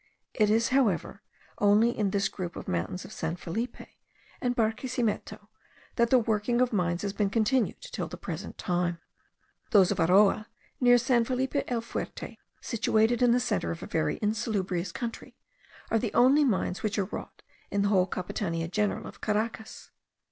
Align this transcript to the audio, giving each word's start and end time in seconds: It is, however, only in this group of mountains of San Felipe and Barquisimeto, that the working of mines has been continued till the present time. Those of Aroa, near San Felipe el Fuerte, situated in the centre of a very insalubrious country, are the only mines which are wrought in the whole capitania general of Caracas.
It 0.33 0.49
is, 0.49 0.69
however, 0.69 1.21
only 1.59 1.95
in 1.95 2.09
this 2.09 2.27
group 2.27 2.55
of 2.55 2.67
mountains 2.67 3.05
of 3.05 3.13
San 3.13 3.35
Felipe 3.35 3.85
and 4.41 4.55
Barquisimeto, 4.55 5.47
that 5.95 6.09
the 6.09 6.17
working 6.17 6.59
of 6.59 6.73
mines 6.73 7.03
has 7.03 7.13
been 7.13 7.29
continued 7.29 7.79
till 7.81 8.07
the 8.07 8.17
present 8.17 8.57
time. 8.57 8.97
Those 9.69 9.91
of 9.91 9.99
Aroa, 9.99 10.47
near 10.79 10.97
San 10.97 11.23
Felipe 11.23 11.61
el 11.67 11.81
Fuerte, 11.81 12.39
situated 12.61 13.21
in 13.21 13.31
the 13.31 13.39
centre 13.39 13.69
of 13.69 13.83
a 13.83 13.85
very 13.85 14.17
insalubrious 14.23 14.91
country, 14.91 15.37
are 15.91 15.99
the 15.99 16.15
only 16.15 16.43
mines 16.43 16.81
which 16.81 16.97
are 16.97 17.05
wrought 17.05 17.43
in 17.69 17.83
the 17.83 17.89
whole 17.89 18.07
capitania 18.07 18.71
general 18.71 19.05
of 19.05 19.21
Caracas. 19.21 19.91